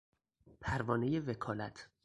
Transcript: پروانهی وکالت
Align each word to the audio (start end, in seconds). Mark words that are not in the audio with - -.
پروانهی 0.61 1.19
وکالت 1.19 1.89